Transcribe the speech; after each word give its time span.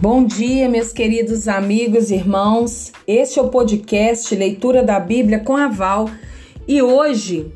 Bom 0.00 0.24
dia, 0.24 0.66
meus 0.66 0.94
queridos 0.94 1.46
amigos 1.46 2.10
e 2.10 2.14
irmãos. 2.14 2.90
Este 3.06 3.38
é 3.38 3.42
o 3.42 3.50
podcast 3.50 4.34
Leitura 4.34 4.82
da 4.82 4.98
Bíblia 4.98 5.40
com 5.40 5.54
a 5.54 5.68
Val 5.68 6.08
e 6.66 6.80
hoje, 6.80 7.52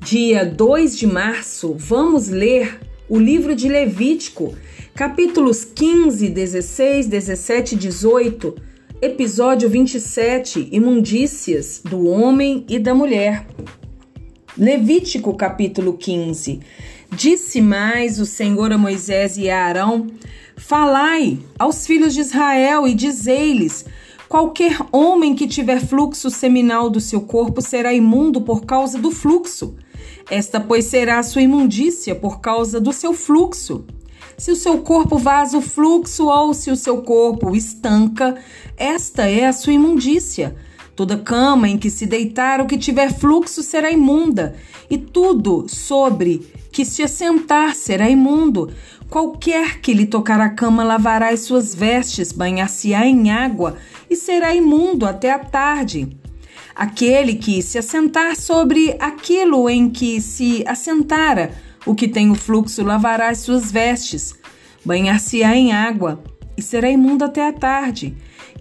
dia 0.00 0.44
2 0.44 0.96
de 0.96 1.08
março, 1.08 1.74
vamos 1.76 2.28
ler 2.28 2.78
o 3.08 3.18
livro 3.18 3.52
de 3.56 3.68
Levítico, 3.68 4.54
capítulos 4.94 5.64
15, 5.64 6.28
16, 6.28 7.08
17 7.08 7.74
e 7.74 7.78
18, 7.78 8.54
episódio 9.02 9.68
27, 9.68 10.68
Imundícias 10.70 11.82
do 11.84 12.06
homem 12.06 12.64
e 12.68 12.78
da 12.78 12.94
mulher. 12.94 13.44
Levítico, 14.56 15.34
capítulo 15.34 15.94
15. 15.94 16.60
Disse 17.10 17.60
mais 17.60 18.20
o 18.20 18.24
Senhor 18.24 18.72
a 18.72 18.78
Moisés 18.78 19.36
e 19.36 19.50
a 19.50 19.64
Arão: 19.64 20.06
Falai 20.56 21.38
aos 21.58 21.86
filhos 21.86 22.14
de 22.14 22.20
Israel 22.20 22.86
e 22.86 22.94
dizei-lhes: 22.94 23.84
Qualquer 24.28 24.78
homem 24.90 25.34
que 25.34 25.46
tiver 25.46 25.80
fluxo 25.80 26.30
seminal 26.30 26.88
do 26.88 27.00
seu 27.00 27.20
corpo 27.20 27.60
será 27.60 27.92
imundo 27.92 28.40
por 28.40 28.64
causa 28.64 28.98
do 28.98 29.10
fluxo. 29.10 29.74
Esta, 30.30 30.58
pois, 30.60 30.86
será 30.86 31.18
a 31.18 31.22
sua 31.22 31.42
imundícia 31.42 32.14
por 32.14 32.40
causa 32.40 32.80
do 32.80 32.92
seu 32.92 33.12
fluxo. 33.12 33.84
Se 34.38 34.50
o 34.50 34.56
seu 34.56 34.78
corpo 34.78 35.18
vaza 35.18 35.58
o 35.58 35.62
fluxo 35.62 36.26
ou 36.26 36.54
se 36.54 36.70
o 36.70 36.76
seu 36.76 37.02
corpo 37.02 37.54
estanca, 37.54 38.36
esta 38.76 39.28
é 39.28 39.46
a 39.46 39.52
sua 39.52 39.74
imundícia. 39.74 40.56
Toda 40.96 41.16
cama 41.16 41.68
em 41.68 41.78
que 41.78 41.90
se 41.90 42.06
deitar 42.06 42.60
o 42.60 42.66
que 42.66 42.76
tiver 42.76 43.12
fluxo 43.12 43.62
será 43.62 43.90
imunda, 43.90 44.54
e 44.90 44.98
tudo 44.98 45.66
sobre 45.68 46.46
que 46.70 46.84
se 46.84 47.02
assentar 47.02 47.74
será 47.74 48.08
imundo. 48.08 48.70
Qualquer 49.12 49.78
que 49.82 49.92
lhe 49.92 50.06
tocar 50.06 50.40
a 50.40 50.48
cama 50.48 50.82
lavará 50.82 51.28
as 51.28 51.40
suas 51.40 51.74
vestes, 51.74 52.32
banhar-se-á 52.32 53.06
em 53.06 53.30
água 53.30 53.76
e 54.08 54.16
será 54.16 54.54
imundo 54.54 55.04
até 55.04 55.30
a 55.30 55.38
tarde. 55.38 56.16
Aquele 56.74 57.34
que 57.34 57.60
se 57.60 57.76
assentar 57.76 58.34
sobre 58.36 58.96
aquilo 58.98 59.68
em 59.68 59.90
que 59.90 60.18
se 60.18 60.64
assentara, 60.66 61.52
o 61.84 61.94
que 61.94 62.08
tem 62.08 62.30
o 62.30 62.34
fluxo 62.34 62.82
lavará 62.82 63.28
as 63.28 63.40
suas 63.40 63.70
vestes, 63.70 64.34
banhar-se-á 64.82 65.54
em 65.54 65.74
água 65.74 66.24
e 66.56 66.62
será 66.62 66.88
imundo 66.88 67.22
até 67.22 67.46
a 67.46 67.52
tarde. 67.52 68.16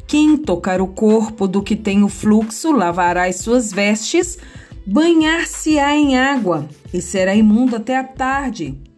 Quem 0.06 0.36
tocar 0.36 0.82
o 0.82 0.88
corpo 0.88 1.48
do 1.48 1.64
que 1.64 1.78
tem 1.78 2.04
o 2.04 2.10
fluxo 2.10 2.74
lavará 2.74 3.24
as 3.24 3.38
suas 3.38 3.72
vestes, 3.72 4.38
banhar-se-á 4.86 5.96
em 5.96 6.18
água 6.18 6.68
e 6.94 7.02
será 7.02 7.34
imundo 7.34 7.78
até 7.78 7.96
a 7.96 8.04
tarde. 8.04 8.91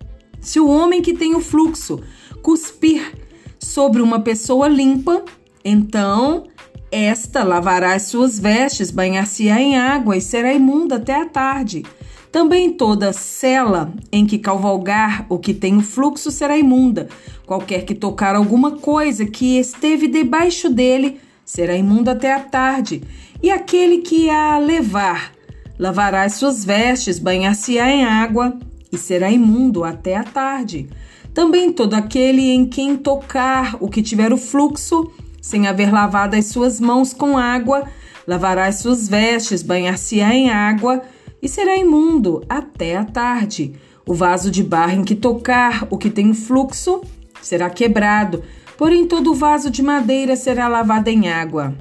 Se 0.44 0.59
o 0.59 0.67
homem 0.67 1.02
que 1.02 1.13
tem 1.13 1.33
o 1.36 1.39
fluxo 1.39 2.02
cuspir 2.41 3.13
sobre 3.58 4.02
uma 4.02 4.19
pessoa 4.19 4.67
limpa, 4.67 5.23
então 5.63 6.44
esta 6.91 7.44
lavará 7.44 7.94
as 7.94 8.03
suas 8.03 8.38
vestes, 8.38 8.91
banhar-se-á 8.91 9.59
em 9.59 9.77
água 9.77 10.17
e 10.17 10.21
será 10.21 10.53
imunda 10.53 10.97
até 10.97 11.16
a 11.16 11.25
tarde. 11.25 11.83
Também 12.30 12.73
toda 12.73 13.14
cela 13.14 13.94
em 14.11 14.25
que 14.25 14.38
cavalgar 14.38 15.25
o 15.30 15.39
que 15.39 15.53
tem 15.53 15.77
o 15.77 15.81
fluxo 15.81 16.30
será 16.30 16.58
imunda. 16.58 17.08
Qualquer 17.45 17.86
que 17.86 17.95
tocar 17.95 18.36
alguma 18.36 18.71
coisa 18.71 19.25
que 19.25 19.58
esteve 19.58 20.09
debaixo 20.09 20.69
dele 20.69 21.21
será 21.45 21.73
imundo 21.73 22.09
até 22.09 22.33
a 22.33 22.41
tarde. 22.41 23.02
E 23.41 23.49
aquele 23.49 23.99
que 23.99 24.30
a 24.30 24.58
levar 24.58 25.31
lavará 25.80 26.23
as 26.23 26.33
suas 26.33 26.66
vestes, 26.66 27.17
banhar-se-á 27.17 27.89
em 27.89 28.03
água 28.03 28.58
e 28.94 28.97
será 28.97 29.31
imundo 29.31 29.83
até 29.83 30.16
a 30.16 30.23
tarde. 30.23 30.88
Também 31.33 31.73
todo 31.73 31.95
aquele 31.95 32.52
em 32.52 32.63
quem 32.63 32.95
tocar 32.95 33.75
o 33.80 33.89
que 33.89 34.03
tiver 34.03 34.31
o 34.31 34.38
fluxo, 34.38 35.11
sem 35.41 35.66
haver 35.67 35.91
lavado 35.91 36.36
as 36.36 36.45
suas 36.45 36.80
mãos 36.80 37.11
com 37.11 37.36
água, 37.36 37.89
lavará 38.27 38.67
as 38.67 38.76
suas 38.76 39.09
vestes, 39.09 39.64
banhar-se-á 39.64 40.33
em 40.33 40.52
água 40.52 41.02
e 41.42 41.49
será 41.49 41.76
imundo 41.76 42.43
até 42.48 42.95
a 42.95 43.04
tarde. 43.04 43.73
O 44.05 44.14
vaso 44.14 44.52
de 44.52 44.64
barro 44.64 45.02
em 45.02 45.04
que 45.04 45.15
tocar 45.15 45.87
o 45.89 45.98
que 45.98 46.10
tem 46.10 46.33
fluxo 46.36 47.02
será 47.42 47.70
quebrado, 47.71 48.43
porém 48.77 49.08
todo 49.08 49.31
o 49.31 49.36
vaso 49.36 49.71
de 49.71 49.81
madeira 49.81 50.36
será 50.36 50.67
lavado 50.67 51.10
em 51.10 51.30
água. 51.30 51.75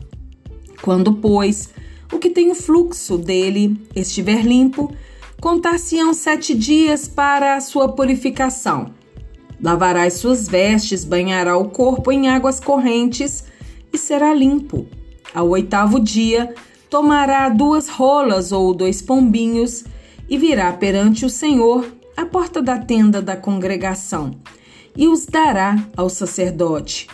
Quando, 0.80 1.12
pois, 1.14 1.68
o 2.10 2.18
que 2.18 2.30
tem 2.30 2.50
o 2.50 2.54
fluxo 2.54 3.18
dele 3.18 3.76
estiver 3.94 4.44
limpo, 4.44 4.92
contar-se-ão 5.42 6.14
sete 6.14 6.54
dias 6.54 7.08
para 7.08 7.56
a 7.56 7.60
sua 7.60 7.88
purificação. 7.88 8.94
Lavará 9.60 10.04
as 10.04 10.12
suas 10.14 10.46
vestes, 10.46 11.04
banhará 11.04 11.56
o 11.58 11.68
corpo 11.68 12.12
em 12.12 12.28
águas 12.28 12.60
correntes 12.60 13.42
e 13.92 13.98
será 13.98 14.32
limpo. 14.32 14.86
Ao 15.34 15.48
oitavo 15.48 15.98
dia, 15.98 16.54
tomará 16.88 17.48
duas 17.48 17.88
rolas 17.88 18.52
ou 18.52 18.72
dois 18.72 19.02
pombinhos 19.02 19.84
e 20.30 20.38
virá 20.38 20.72
perante 20.74 21.26
o 21.26 21.30
Senhor 21.30 21.92
à 22.16 22.24
porta 22.24 22.62
da 22.62 22.78
tenda 22.78 23.20
da 23.20 23.36
congregação 23.36 24.30
e 24.96 25.08
os 25.08 25.26
dará 25.26 25.76
ao 25.96 26.08
sacerdote. 26.08 27.08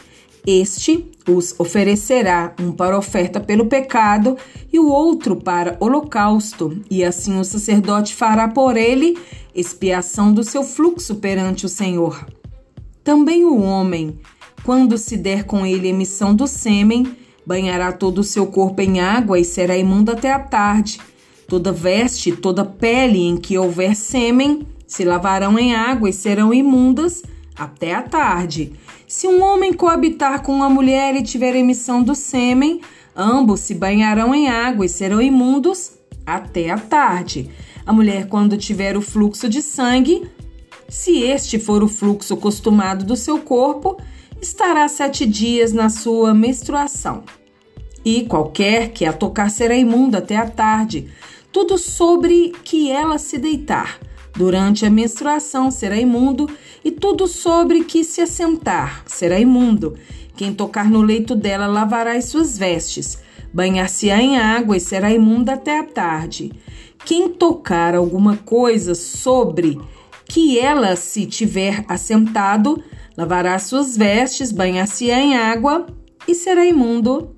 Este 0.47 1.11
os 1.29 1.55
oferecerá 1.59 2.55
um 2.61 2.73
para 2.73 2.97
oferta 2.97 3.39
pelo 3.39 3.67
pecado 3.67 4.37
e 4.73 4.79
o 4.79 4.89
outro 4.89 5.37
para 5.37 5.77
holocausto, 5.81 6.81
e 6.91 7.05
assim 7.05 7.39
o 7.39 7.45
sacerdote 7.45 8.15
fará 8.15 8.49
por 8.49 8.77
ele 8.77 9.19
expiação 9.55 10.33
do 10.33 10.43
seu 10.43 10.63
fluxo 10.63 11.17
perante 11.17 11.67
o 11.67 11.69
Senhor. 11.69 12.27
Também 13.03 13.45
o 13.45 13.61
homem, 13.63 14.19
quando 14.63 14.97
se 14.99 15.17
der 15.17 15.45
com 15.45 15.67
ele 15.67 15.89
emissão 15.89 16.35
do 16.35 16.47
sêmen, 16.47 17.17
banhará 17.45 17.93
todo 17.93 18.19
o 18.19 18.25
seu 18.25 18.47
corpo 18.47 18.83
em 18.83 19.01
água 19.01 19.39
e 19.39 19.45
será 19.45 19.77
imundo 19.77 20.13
até 20.13 20.33
a 20.33 20.39
tarde. 20.39 21.01
Toda 21.49 21.73
veste, 21.73 22.33
toda 22.33 22.65
pele 22.65 23.21
em 23.21 23.39
que 23.39 23.57
houver 23.57 23.97
sêmen, 23.97 24.67
se 24.87 25.05
lavarão 25.05 25.59
em 25.59 25.75
água 25.75 26.11
e 26.11 26.13
serão 26.13 26.53
imundas 26.53 27.23
até 27.57 27.95
a 27.95 28.03
tarde. 28.03 28.73
Se 29.09 29.27
um 29.27 29.43
homem 29.43 29.73
coabitar 29.73 30.43
com 30.43 30.53
uma 30.53 30.69
mulher 30.69 31.17
e 31.17 31.23
tiver 31.23 31.57
emissão 31.57 32.03
do 32.03 32.15
sêmen, 32.15 32.83
ambos 33.17 33.61
se 33.61 33.75
banharão 33.75 34.35
em 34.35 34.51
água 34.51 34.85
e 34.85 34.89
serão 34.89 35.23
imundos 35.23 35.93
até 36.27 36.69
a 36.69 36.77
tarde. 36.77 37.49
A 37.87 37.93
mulher, 37.93 38.29
quando 38.29 38.59
tiver 38.59 38.99
o 38.99 39.01
fluxo 39.01 39.49
de 39.49 39.63
sangue, 39.63 40.29
se 40.91 41.23
este 41.23 41.59
for 41.59 41.83
o 41.83 41.89
fluxo 41.89 42.37
costumado 42.37 43.03
do 43.03 43.17
seu 43.17 43.39
corpo, 43.39 43.97
estará 44.43 44.87
sete 44.89 45.25
dias 45.25 45.73
na 45.73 45.89
sua 45.89 46.35
menstruação 46.35 47.25
e 48.05 48.27
qualquer 48.27 48.91
que 48.91 49.07
a 49.07 49.13
tocar 49.13 49.51
será 49.51 49.75
imundo 49.75 50.19
até 50.19 50.37
a 50.37 50.49
tarde. 50.49 51.09
Tudo 51.51 51.79
sobre 51.79 52.53
que 52.63 52.91
ela 52.91 53.17
se 53.17 53.39
deitar 53.39 53.99
durante 54.39 54.87
a 54.87 54.91
menstruação 54.91 55.69
será 55.69 55.97
imundo, 55.99 56.49
e 56.85 56.93
tudo 56.93 57.27
sobre 57.27 57.83
que 57.83 58.05
se 58.05 58.21
assentar 58.21 59.03
será 59.05 59.39
imundo. 59.39 59.99
Quem 60.37 60.55
tocar 60.55 60.89
no 60.89 61.03
leito 61.03 61.35
dela 61.35 61.67
lavará 61.67 62.13
as 62.13 62.27
suas 62.27 62.57
vestes, 62.57 63.19
banhar-se-á 63.53 64.23
em 64.23 64.39
água 64.39 64.77
e 64.77 64.81
será 64.81 65.13
imundo 65.13 65.51
até 65.51 65.81
a 65.81 65.83
tarde. 65.83 66.53
Quem 67.05 67.29
tocar 67.29 67.97
alguma 67.97 68.37
coisa 68.37 68.95
sobre 68.95 69.81
que 70.25 70.61
ela 70.61 70.95
se 70.95 71.27
tiver 71.27 71.85
assentado, 71.89 72.81
lavará 73.17 73.59
suas 73.59 73.97
vestes, 73.97 74.53
banhar-se-á 74.53 75.19
em 75.19 75.37
água 75.37 75.87
e 76.29 76.35
será 76.35 76.65
imundo 76.65 77.35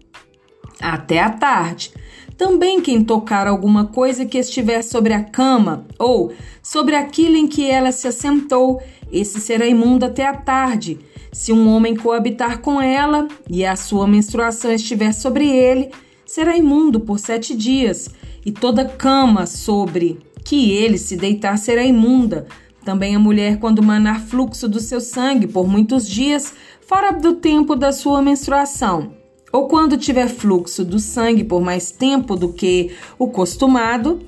até 0.78 1.20
a 1.20 1.30
tarde. 1.30 1.92
Também 2.40 2.80
quem 2.80 3.04
tocar 3.04 3.46
alguma 3.46 3.84
coisa 3.84 4.24
que 4.24 4.38
estiver 4.38 4.80
sobre 4.80 5.12
a 5.12 5.22
cama 5.22 5.84
ou 5.98 6.32
sobre 6.62 6.96
aquilo 6.96 7.36
em 7.36 7.46
que 7.46 7.70
ela 7.70 7.92
se 7.92 8.08
assentou, 8.08 8.80
esse 9.12 9.38
será 9.38 9.66
imundo 9.66 10.06
até 10.06 10.26
a 10.26 10.34
tarde. 10.34 10.98
Se 11.30 11.52
um 11.52 11.68
homem 11.68 11.94
coabitar 11.94 12.60
com 12.60 12.80
ela 12.80 13.28
e 13.46 13.62
a 13.62 13.76
sua 13.76 14.08
menstruação 14.08 14.72
estiver 14.72 15.12
sobre 15.12 15.50
ele, 15.50 15.90
será 16.24 16.56
imundo 16.56 16.98
por 16.98 17.18
sete 17.18 17.54
dias, 17.54 18.08
e 18.42 18.50
toda 18.50 18.86
cama 18.86 19.44
sobre 19.44 20.18
que 20.42 20.72
ele 20.72 20.96
se 20.96 21.16
deitar 21.16 21.58
será 21.58 21.84
imunda. 21.84 22.46
Também 22.82 23.14
a 23.14 23.18
mulher, 23.18 23.58
quando 23.58 23.82
manar 23.82 24.18
fluxo 24.18 24.66
do 24.66 24.80
seu 24.80 25.02
sangue 25.02 25.46
por 25.46 25.68
muitos 25.68 26.08
dias, 26.08 26.54
fora 26.80 27.10
do 27.10 27.34
tempo 27.34 27.76
da 27.76 27.92
sua 27.92 28.22
menstruação, 28.22 29.19
ou 29.52 29.66
quando 29.66 29.96
tiver 29.96 30.28
fluxo 30.28 30.84
do 30.84 30.98
sangue 30.98 31.44
por 31.44 31.60
mais 31.60 31.90
tempo 31.90 32.36
do 32.36 32.52
que 32.52 32.92
o 33.18 33.28
costumado, 33.28 34.20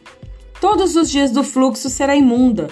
todos 0.61 0.97
os 0.97 1.11
dias 1.11 1.31
do 1.31 1.45
fluxo 1.45 1.89
será 1.89 2.17
imunda, 2.17 2.69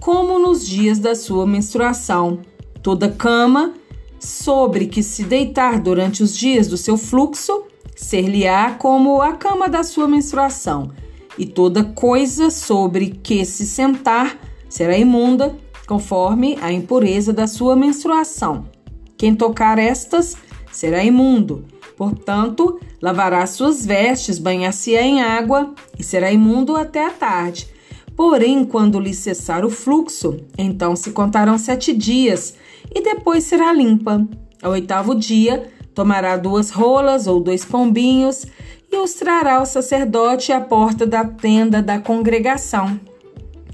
como 0.00 0.38
nos 0.38 0.66
dias 0.66 0.98
da 0.98 1.14
sua 1.14 1.46
menstruação. 1.46 2.40
Toda 2.82 3.08
cama 3.08 3.74
sobre 4.18 4.86
que 4.86 5.02
se 5.02 5.24
deitar 5.24 5.80
durante 5.80 6.22
os 6.22 6.36
dias 6.36 6.66
do 6.66 6.76
seu 6.76 6.96
fluxo 6.96 7.64
ser-lhe-á 7.94 8.72
como 8.72 9.20
a 9.20 9.32
cama 9.32 9.68
da 9.68 9.82
sua 9.82 10.08
menstruação, 10.08 10.90
e 11.38 11.46
toda 11.46 11.84
coisa 11.84 12.50
sobre 12.50 13.10
que 13.22 13.44
se 13.44 13.66
sentar 13.66 14.38
será 14.68 14.96
imunda, 14.96 15.56
conforme 15.86 16.58
a 16.60 16.72
impureza 16.72 17.32
da 17.32 17.46
sua 17.46 17.76
menstruação. 17.76 18.66
Quem 19.16 19.34
tocar 19.34 19.78
estas 19.78 20.36
será 20.72 21.04
imundo. 21.04 21.64
Portanto, 22.02 22.80
lavará 23.00 23.46
suas 23.46 23.86
vestes, 23.86 24.36
banhar-se-á 24.36 25.02
em 25.02 25.22
água 25.22 25.72
e 25.96 26.02
será 26.02 26.32
imundo 26.32 26.74
até 26.74 27.06
a 27.06 27.10
tarde. 27.10 27.68
Porém, 28.16 28.64
quando 28.64 28.98
lhe 28.98 29.14
cessar 29.14 29.64
o 29.64 29.70
fluxo, 29.70 30.36
então 30.58 30.96
se 30.96 31.12
contarão 31.12 31.56
sete 31.56 31.94
dias 31.94 32.56
e 32.92 33.00
depois 33.00 33.44
será 33.44 33.72
limpa. 33.72 34.26
Ao 34.60 34.72
oitavo 34.72 35.14
dia, 35.14 35.70
tomará 35.94 36.36
duas 36.36 36.70
rolas 36.70 37.28
ou 37.28 37.38
dois 37.38 37.64
pombinhos 37.64 38.46
e 38.90 38.96
os 38.96 39.14
trará 39.14 39.58
ao 39.58 39.64
sacerdote 39.64 40.50
à 40.50 40.60
porta 40.60 41.06
da 41.06 41.24
tenda 41.24 41.80
da 41.80 42.00
congregação. 42.00 42.98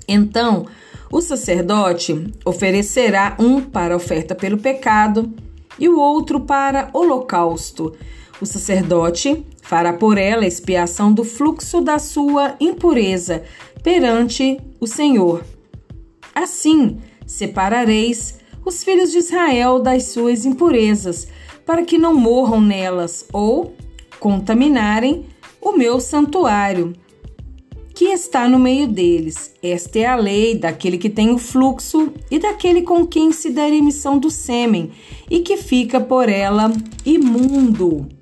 Então, 0.07 0.67
o 1.11 1.23
sacerdote 1.23 2.31
oferecerá 2.45 3.39
um 3.39 3.63
para 3.63 3.97
oferta 3.97 4.35
pelo 4.35 4.59
pecado 4.59 5.33
e 5.79 5.89
o 5.89 5.99
outro 5.99 6.41
para 6.41 6.91
holocausto. 6.93 7.95
O 8.41 8.47
sacerdote 8.47 9.45
fará 9.63 9.93
por 9.93 10.17
ela 10.17 10.47
expiação 10.47 11.13
do 11.13 11.25
fluxo 11.25 11.81
da 11.81 11.99
sua 11.99 12.55
impureza 12.61 13.43
perante 13.83 14.61
o 14.81 14.87
Senhor. 14.87 15.45
Assim, 16.35 16.99
separareis 17.27 18.39
os 18.65 18.85
filhos 18.85 19.11
de 19.11 19.19
Israel 19.19 19.81
das 19.81 20.05
suas 20.05 20.45
impurezas, 20.45 21.27
para 21.67 21.83
que 21.83 21.99
não 21.99 22.15
morram 22.15 22.61
nelas 22.61 23.27
ou 23.33 23.75
contaminarem 24.21 25.27
o 25.61 25.73
meu 25.73 26.01
santuário, 26.01 26.93
que 27.95 28.07
está 28.07 28.49
no 28.49 28.59
meio 28.59 28.87
deles. 28.87 29.53
Esta 29.63 29.99
é 29.99 30.07
a 30.07 30.15
lei 30.15 30.55
daquele 30.55 30.97
que 30.97 31.11
tem 31.11 31.31
o 31.31 31.39
fluxo 31.39 32.13
e 32.31 32.39
daquele 32.39 32.83
com 32.83 33.05
quem 33.07 33.33
se 33.33 33.51
dá 33.51 33.69
emissão 33.69 34.19
do 34.19 34.31
sêmen 34.31 34.93
e 35.29 35.41
que 35.41 35.57
fica 35.57 36.01
por 36.01 36.29
ela 36.29 36.73
imundo. 37.05 38.18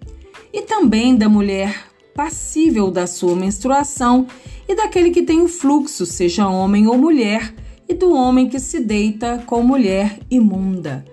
E 0.57 0.63
também 0.63 1.15
da 1.15 1.29
mulher 1.29 1.85
passível 2.15 2.91
da 2.91 3.07
sua 3.07 3.37
menstruação 3.37 4.27
e 4.67 4.75
daquele 4.75 5.11
que 5.11 5.23
tem 5.23 5.43
o 5.43 5.49
fluxo, 5.49 6.07
seja 6.07 6.49
homem 6.49 6.87
ou 6.87 6.97
mulher, 6.97 7.55
e 7.87 7.93
do 7.93 8.15
homem 8.15 8.49
que 8.49 8.59
se 8.59 8.81
deita 8.81 9.45
com 9.45 9.63
mulher 9.63 10.19
imunda. 10.31 11.05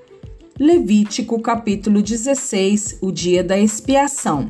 Levítico 0.57 1.41
capítulo 1.41 2.01
16, 2.01 2.99
o 3.01 3.11
dia 3.11 3.43
da 3.43 3.59
expiação. 3.59 4.49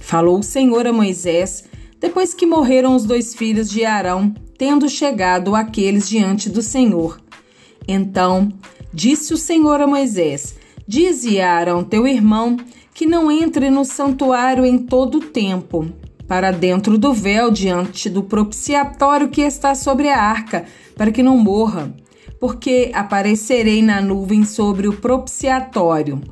Falou 0.00 0.40
o 0.40 0.42
Senhor 0.42 0.84
a 0.84 0.92
Moisés, 0.92 1.62
depois 2.00 2.34
que 2.34 2.44
morreram 2.44 2.92
os 2.96 3.04
dois 3.04 3.36
filhos 3.36 3.70
de 3.70 3.84
Arão, 3.84 4.34
tendo 4.58 4.88
chegado 4.88 5.54
aqueles 5.54 6.08
diante 6.08 6.50
do 6.50 6.60
Senhor. 6.60 7.20
Então 7.86 8.52
disse 8.92 9.32
o 9.32 9.36
Senhor 9.36 9.80
a 9.80 9.86
Moisés: 9.86 10.56
Dize 10.88 11.40
a 11.40 11.52
Arão, 11.52 11.84
teu 11.84 12.04
irmão, 12.04 12.56
que 12.96 13.04
não 13.04 13.30
entre 13.30 13.68
no 13.68 13.84
santuário 13.84 14.64
em 14.64 14.78
todo 14.78 15.18
o 15.18 15.20
tempo, 15.20 15.86
para 16.26 16.50
dentro 16.50 16.96
do 16.96 17.12
véu 17.12 17.50
diante 17.50 18.08
do 18.08 18.22
propiciatório 18.22 19.28
que 19.28 19.42
está 19.42 19.74
sobre 19.74 20.08
a 20.08 20.18
arca, 20.18 20.64
para 20.96 21.10
que 21.12 21.22
não 21.22 21.36
morra, 21.36 21.94
porque 22.40 22.90
aparecerei 22.94 23.82
na 23.82 24.00
nuvem 24.00 24.46
sobre 24.46 24.88
o 24.88 24.94
propiciatório. 24.94 26.22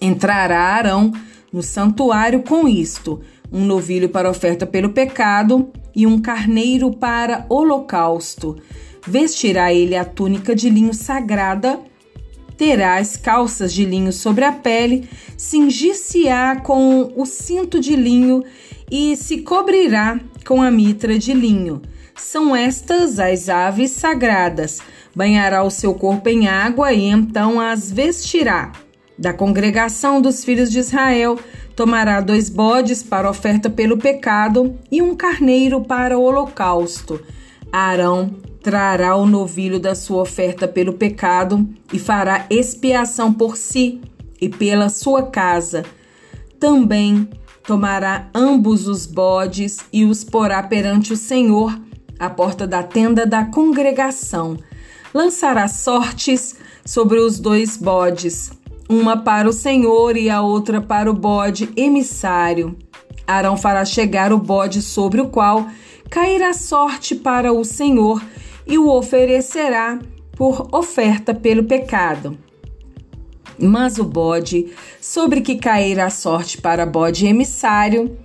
Entrará 0.00 0.60
Arão 0.60 1.10
no 1.52 1.60
santuário 1.60 2.44
com 2.44 2.68
isto: 2.68 3.20
um 3.50 3.64
novilho 3.64 4.08
para 4.08 4.30
oferta 4.30 4.64
pelo 4.64 4.90
pecado 4.90 5.72
e 5.92 6.06
um 6.06 6.20
carneiro 6.20 6.92
para 6.92 7.46
holocausto. 7.48 8.56
Vestirá 9.04 9.74
ele 9.74 9.96
a 9.96 10.04
túnica 10.04 10.54
de 10.54 10.70
linho 10.70 10.94
sagrada, 10.94 11.80
terá 12.56 12.96
as 12.96 13.16
calças 13.16 13.72
de 13.72 13.84
linho 13.84 14.12
sobre 14.12 14.44
a 14.44 14.52
pele, 14.52 15.08
cingir-se-á 15.36 16.56
com 16.56 17.12
o 17.16 17.26
cinto 17.26 17.80
de 17.80 17.96
linho 17.96 18.44
e 18.90 19.16
se 19.16 19.38
cobrirá 19.38 20.20
com 20.46 20.62
a 20.62 20.70
mitra 20.70 21.18
de 21.18 21.32
linho. 21.32 21.82
São 22.14 22.54
estas 22.54 23.18
as 23.18 23.48
aves 23.48 23.90
sagradas. 23.90 24.80
Banhará 25.14 25.62
o 25.62 25.70
seu 25.70 25.94
corpo 25.94 26.28
em 26.28 26.46
água 26.46 26.92
e 26.92 27.04
então 27.04 27.60
as 27.60 27.90
vestirá. 27.90 28.72
Da 29.18 29.32
congregação 29.32 30.20
dos 30.20 30.44
filhos 30.44 30.70
de 30.70 30.78
Israel, 30.78 31.38
tomará 31.76 32.20
dois 32.20 32.48
bodes 32.48 33.02
para 33.02 33.30
oferta 33.30 33.70
pelo 33.70 33.96
pecado 33.96 34.76
e 34.90 35.00
um 35.00 35.14
carneiro 35.14 35.80
para 35.82 36.18
o 36.18 36.22
holocausto. 36.22 37.20
Arão 37.72 38.34
trará 38.64 39.14
o 39.14 39.26
novilho 39.26 39.78
da 39.78 39.94
sua 39.94 40.22
oferta 40.22 40.66
pelo 40.66 40.94
pecado 40.94 41.68
e 41.92 41.98
fará 41.98 42.46
expiação 42.48 43.30
por 43.30 43.58
si 43.58 44.00
e 44.40 44.48
pela 44.48 44.88
sua 44.88 45.24
casa. 45.24 45.84
Também 46.58 47.28
tomará 47.66 48.30
ambos 48.34 48.88
os 48.88 49.04
bodes 49.04 49.80
e 49.92 50.06
os 50.06 50.24
porá 50.24 50.62
perante 50.62 51.12
o 51.12 51.16
Senhor, 51.16 51.78
à 52.18 52.30
porta 52.30 52.66
da 52.66 52.82
tenda 52.82 53.26
da 53.26 53.44
congregação. 53.44 54.56
Lançará 55.12 55.68
sortes 55.68 56.56
sobre 56.86 57.20
os 57.20 57.38
dois 57.38 57.76
bodes 57.76 58.50
uma 58.88 59.16
para 59.16 59.48
o 59.48 59.52
Senhor 59.52 60.16
e 60.16 60.28
a 60.28 60.42
outra 60.42 60.80
para 60.80 61.10
o 61.10 61.14
bode 61.14 61.70
emissário. 61.76 62.76
Arão 63.26 63.56
fará 63.56 63.84
chegar 63.84 64.32
o 64.32 64.38
bode 64.38 64.82
sobre 64.82 65.20
o 65.20 65.28
qual 65.28 65.66
cairá 66.10 66.52
sorte 66.52 67.14
para 67.14 67.52
o 67.52 67.64
Senhor 67.64 68.22
e 68.66 68.78
o 68.78 68.88
oferecerá 68.88 69.98
por 70.36 70.68
oferta 70.72 71.34
pelo 71.34 71.64
pecado. 71.64 72.38
Mas 73.58 73.98
o 73.98 74.04
bode, 74.04 74.72
sobre 75.00 75.40
que 75.40 75.56
cairá 75.56 76.10
sorte 76.10 76.60
para 76.60 76.84
bode 76.84 77.26
emissário, 77.26 78.18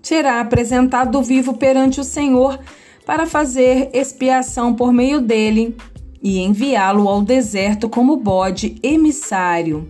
será 0.00 0.40
apresentado 0.40 1.20
vivo 1.22 1.54
perante 1.54 2.00
o 2.00 2.04
Senhor 2.04 2.58
para 3.04 3.26
fazer 3.26 3.90
expiação 3.92 4.74
por 4.74 4.92
meio 4.92 5.20
dele 5.20 5.76
e 6.22 6.38
enviá-lo 6.38 7.08
ao 7.08 7.22
deserto 7.22 7.88
como 7.88 8.16
bode 8.16 8.76
emissário 8.82 9.88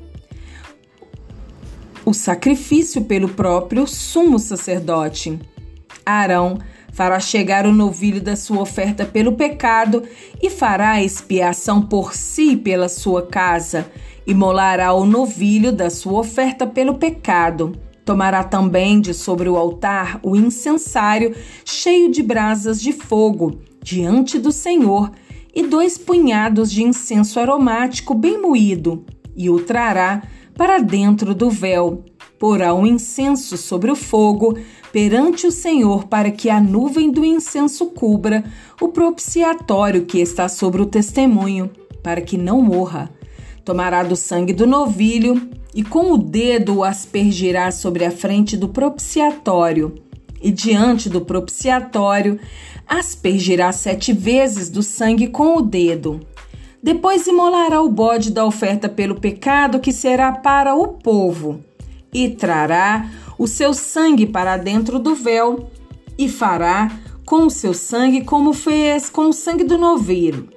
o 2.07 2.15
sacrifício 2.15 3.03
pelo 3.03 3.29
próprio 3.29 3.85
sumo 3.85 4.39
sacerdote. 4.39 5.41
Arão 6.07 6.57
fará 6.97 7.21
chegar 7.21 7.67
o 7.67 7.75
novilho 7.75 8.23
da 8.23 8.35
sua 8.35 8.63
oferta 8.63 9.05
pelo 9.05 9.33
pecado 9.33 10.03
e 10.43 10.49
fará 10.49 11.03
expiação 11.03 11.83
por 11.83 12.15
si 12.15 12.53
e 12.53 12.57
pela 12.57 12.89
sua 12.89 13.27
casa, 13.27 13.93
e 14.27 14.33
molará 14.33 14.95
o 14.95 15.05
novilho 15.05 15.71
da 15.71 15.91
sua 15.91 16.21
oferta 16.21 16.67
pelo 16.67 16.95
pecado. 16.95 17.79
Tomará 18.03 18.43
também 18.43 18.99
de 18.99 19.13
sobre 19.13 19.47
o 19.47 19.59
altar 19.59 20.19
o 20.23 20.35
incensário 20.35 21.37
cheio 21.67 22.11
de 22.11 22.23
brasas 22.23 22.81
de 22.81 22.95
fogo 22.95 23.61
diante 23.83 24.39
do 24.39 24.51
Senhor 24.51 25.13
e 25.55 25.65
dois 25.65 25.99
punhados 25.99 26.73
de 26.73 26.83
incenso 26.83 27.39
aromático 27.39 28.15
bem 28.15 28.41
moído, 28.41 29.05
e 29.37 29.51
o 29.51 29.61
trará 29.61 30.23
para 30.57 30.79
dentro 30.79 31.35
do 31.35 31.51
véu. 31.51 32.07
Porá 32.39 32.75
um 32.75 32.87
incenso 32.87 33.57
sobre 33.57 33.91
o 33.91 33.97
fogo 33.97 34.59
perante 34.93 35.47
o 35.47 35.53
Senhor, 35.53 36.07
para 36.07 36.31
que 36.31 36.49
a 36.49 36.61
nuvem 36.61 37.11
do 37.11 37.25
incenso 37.25 37.87
cubra 37.87 38.45
o 38.81 38.89
propiciatório 38.89 40.07
que 40.07 40.19
está 40.19 40.49
sobre 40.49 40.83
o 40.83 40.87
testemunho, 40.87 41.71
para 42.03 42.21
que 42.21 42.37
não 42.37 42.63
morra. 42.63 43.11
Tomará 43.65 44.03
do 44.03 44.15
sangue 44.15 44.53
do 44.53 44.67
novilho 44.67 45.51
e 45.75 45.83
com 45.83 46.13
o 46.13 46.17
dedo 46.17 46.77
o 46.77 46.85
aspergirá 46.85 47.71
sobre 47.71 48.05
a 48.05 48.11
frente 48.11 48.57
do 48.57 48.69
propiciatório. 48.69 49.95
E 50.41 50.51
diante 50.51 51.09
do 51.09 51.21
propiciatório 51.21 52.39
aspergirá 52.87 53.73
sete 53.73 54.13
vezes 54.13 54.71
do 54.71 54.83
sangue 54.83 55.29
com 55.29 55.57
o 55.57 55.63
dedo. 55.63 56.21
Depois 56.83 57.27
imolará 57.27 57.83
o 57.83 57.89
bode 57.89 58.31
da 58.31 58.45
oferta 58.45 58.89
pelo 58.89 59.17
pecado, 59.17 59.81
que 59.81 59.93
será 59.93 60.31
para 60.31 60.75
o 60.77 60.89
povo, 60.89 61.61
e 62.15 62.29
trará 62.29 63.11
o 63.39 63.47
seu 63.47 63.75
sangue 63.75 64.27
para 64.27 64.57
dentro 64.57 64.99
do 64.99 65.15
véu, 65.15 65.71
e 66.19 66.29
fará 66.29 66.91
com 67.25 67.47
o 67.47 67.51
seu 67.51 67.75
sangue 67.75 68.25
como 68.25 68.53
fez 68.53 69.11
com 69.11 69.29
o 69.29 69.33
sangue 69.33 69.65
do 69.65 69.77
novilho. 69.77 70.49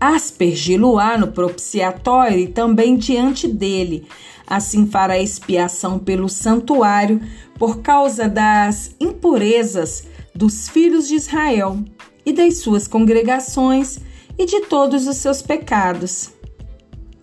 Aspergi-lo-á 0.00 1.16
no 1.16 1.28
propiciatório 1.28 2.38
e 2.38 2.48
também 2.48 2.96
diante 2.96 3.48
dele. 3.48 4.06
Assim 4.46 4.86
fará 4.86 5.18
expiação 5.18 5.98
pelo 5.98 6.28
santuário 6.28 7.20
por 7.58 7.80
causa 7.80 8.28
das 8.28 8.94
impurezas 9.00 10.06
dos 10.34 10.68
filhos 10.68 11.08
de 11.08 11.16
Israel 11.16 11.78
e 12.24 12.32
das 12.32 12.58
suas 12.58 12.86
congregações 12.86 13.98
e 14.38 14.46
de 14.46 14.60
todos 14.62 15.06
os 15.06 15.16
seus 15.16 15.42
pecados. 15.42 16.30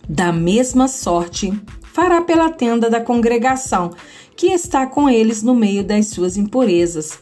Da 0.08 0.32
mesma 0.32 0.86
sorte, 0.86 1.52
fará 1.94 2.20
pela 2.20 2.50
tenda 2.50 2.90
da 2.90 3.00
congregação, 3.00 3.92
que 4.36 4.48
está 4.48 4.86
com 4.86 5.08
eles 5.08 5.42
no 5.42 5.54
meio 5.54 5.82
das 5.82 6.08
suas 6.08 6.36
impurezas. 6.36 7.18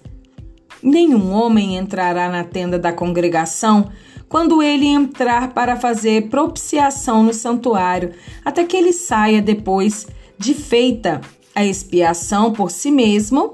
Nenhum 0.82 1.32
homem 1.32 1.76
entrará 1.76 2.28
na 2.28 2.44
tenda 2.44 2.78
da 2.78 2.92
congregação 2.92 3.90
quando 4.28 4.62
ele 4.62 4.86
entrar 4.86 5.54
para 5.54 5.76
fazer 5.76 6.28
propiciação 6.28 7.22
no 7.22 7.32
santuário, 7.32 8.12
até 8.44 8.64
que 8.64 8.76
ele 8.76 8.92
saia 8.92 9.40
depois 9.40 10.08
de 10.36 10.52
feita 10.52 11.20
a 11.54 11.64
expiação 11.64 12.52
por 12.52 12.70
si 12.70 12.90
mesmo 12.90 13.52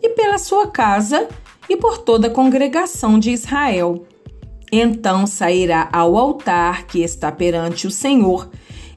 e 0.00 0.10
pela 0.10 0.38
sua 0.38 0.68
casa 0.68 1.28
e 1.68 1.76
por 1.76 1.98
toda 1.98 2.28
a 2.28 2.30
congregação 2.30 3.18
de 3.18 3.32
Israel. 3.32 4.06
Então 4.70 5.26
sairá 5.26 5.88
ao 5.92 6.16
altar 6.16 6.86
que 6.86 7.00
está 7.02 7.32
perante 7.32 7.88
o 7.88 7.90
Senhor 7.90 8.48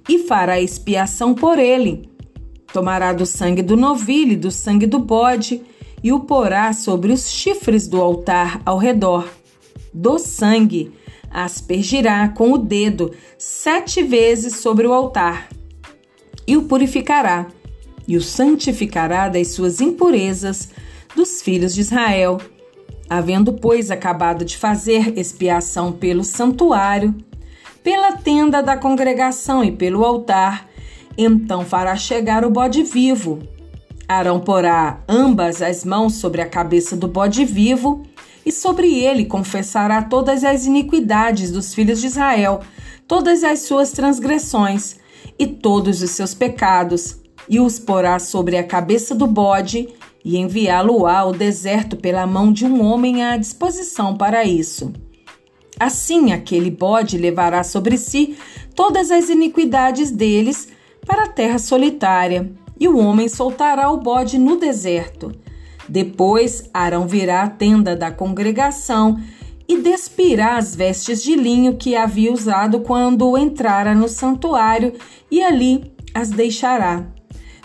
e 0.08 0.20
fará 0.20 0.62
expiação 0.62 1.34
por 1.34 1.58
ele. 1.58 2.13
Tomará 2.74 3.14
do 3.14 3.24
sangue 3.24 3.62
do 3.62 3.78
novilho 3.78 4.34
e 4.34 4.36
do 4.36 4.50
sangue 4.50 4.88
do 4.88 4.98
bode 4.98 5.62
e 6.04 6.12
o 6.12 6.22
porá 6.22 6.74
sobre 6.74 7.14
os 7.14 7.30
chifres 7.30 7.88
do 7.88 8.02
altar 8.02 8.60
ao 8.66 8.80
redor. 8.80 9.30
Do 9.94 10.18
sangue 10.18 10.92
aspergirá 11.30 12.28
com 12.30 12.52
o 12.52 12.58
dedo 12.58 13.12
sete 13.38 14.02
vezes 14.02 14.56
sobre 14.56 14.88
o 14.88 14.94
altar 14.94 15.50
e 16.48 16.58
o 16.58 16.64
purificará 16.64 17.46
e 18.08 18.18
o 18.18 18.22
santificará 18.22 19.30
das 19.30 19.50
suas 19.50 19.80
impurezas 19.80 20.70
dos 21.16 21.44
filhos 21.44 21.76
de 21.76 21.82
Israel. 21.82 22.42
Havendo, 23.08 23.54
pois, 23.54 23.92
acabado 23.92 24.44
de 24.44 24.58
fazer 24.58 25.18
expiação 25.18 25.92
pelo 25.92 26.24
santuário, 26.24 27.14
pela 27.84 28.14
tenda 28.14 28.64
da 28.64 28.76
congregação 28.76 29.64
e 29.64 29.72
pelo 29.72 30.04
altar, 30.04 30.73
então 31.18 31.66
fará 31.66 31.96
chegar 31.96 32.46
o 32.46 32.50
bode 32.50 32.84
vivo. 32.84 33.40
Arão 34.08 34.40
porá 34.40 35.02
ambas 35.08 35.62
as 35.62 35.86
mãos 35.86 36.16
sobre 36.16 36.42
a 36.42 36.50
cabeça 36.50 36.96
do 36.96 37.08
bode 37.08 37.46
vivo, 37.46 38.04
e 38.46 38.52
sobre 38.52 39.00
ele 39.00 39.26
confessará 39.26 40.02
todas 40.02 40.44
as 40.44 40.66
iniquidades 40.66 41.50
dos 41.50 41.74
filhos 41.74 42.02
de 42.02 42.08
Israel, 42.08 42.60
todas 43.08 43.44
as 43.44 43.60
suas 43.60 43.92
transgressões 43.92 44.98
e 45.40 45.48
todos 45.48 46.02
os 46.02 46.12
seus 46.12 46.34
pecados, 46.34 47.22
e 47.48 47.60
os 47.60 47.80
porá 47.80 48.20
sobre 48.20 48.58
a 48.58 48.64
cabeça 48.64 49.16
do 49.16 49.28
bode, 49.28 49.88
e 50.26 50.38
enviá-lo 50.38 51.06
ao 51.06 51.32
deserto 51.32 51.98
pela 51.98 52.26
mão 52.26 52.52
de 52.52 52.66
um 52.66 52.82
homem 52.82 53.24
à 53.24 53.38
disposição 53.38 54.16
para 54.16 54.46
isso. 54.46 54.94
Assim, 55.80 56.32
aquele 56.32 56.72
bode 56.72 57.18
levará 57.18 57.64
sobre 57.64 57.98
si 57.98 58.38
todas 58.76 59.12
as 59.12 59.30
iniquidades 59.30 60.12
deles 60.12 60.70
para 61.06 61.26
a 61.26 61.30
terra 61.30 61.60
solitária, 61.60 62.52
e 62.80 62.88
o 62.88 62.98
homem 62.98 63.30
soltará 63.30 63.90
o 63.90 63.98
bode 63.98 64.38
no 64.38 64.58
deserto. 64.58 65.32
Depois 65.88 66.70
Arão 66.74 67.08
virá 67.08 67.44
à 67.44 67.50
tenda 67.50 67.96
da 67.96 68.12
congregação 68.12 69.20
e 69.68 69.82
despirá 69.82 70.58
as 70.58 70.76
vestes 70.76 71.22
de 71.24 71.36
linho 71.36 71.76
que 71.76 71.96
havia 71.96 72.32
usado 72.32 72.82
quando 72.82 73.38
entrara 73.38 73.94
no 73.94 74.08
santuário, 74.08 74.94
e 75.30 75.42
ali 75.42 75.94
as 76.14 76.30
deixará 76.30 77.06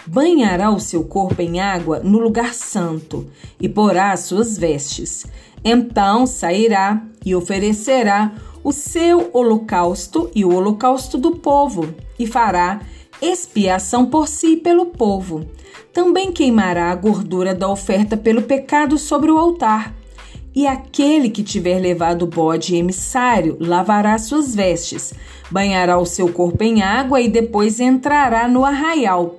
banhará 0.09 0.71
o 0.71 0.81
seu 0.81 1.05
corpo 1.05 1.43
em 1.43 1.61
água 1.61 2.01
no 2.01 2.19
lugar 2.19 2.55
santo 2.55 3.27
e 3.61 3.69
porá 3.69 4.13
as 4.13 4.21
suas 4.21 4.57
vestes. 4.57 5.27
Então 5.63 6.27
sairá 6.27 7.03
e 7.25 7.35
oferecerá 7.35 8.33
o 8.65 8.73
seu 8.73 9.31
holocausto 9.33 10.31
e 10.35 10.45
o 10.45 10.55
holocausto 10.55 11.19
do 11.19 11.37
povo, 11.37 11.95
e 12.19 12.27
fará 12.27 12.81
expiação 13.21 14.07
por 14.07 14.29
si 14.29 14.53
e 14.53 14.57
pelo 14.57 14.87
povo. 14.87 15.47
Também 15.93 16.33
queimará 16.33 16.91
a 16.91 16.95
gordura 16.95 17.55
da 17.55 17.69
oferta 17.69 18.17
pelo 18.17 18.43
pecado 18.43 18.99
sobre 18.99 19.31
o 19.31 19.39
altar. 19.39 19.95
E 20.55 20.67
aquele 20.67 21.29
que 21.29 21.43
tiver 21.43 21.79
levado 21.79 22.23
o 22.23 22.27
bode 22.27 22.75
emissário 22.75 23.57
lavará 23.61 24.19
suas 24.19 24.55
vestes, 24.55 25.15
banhará 25.51 25.99
o 25.99 26.07
seu 26.07 26.33
corpo 26.33 26.65
em 26.65 26.83
água 26.83 27.21
e 27.21 27.29
depois 27.29 27.79
entrará 27.81 28.49
no 28.49 28.65
arraial 28.65 29.37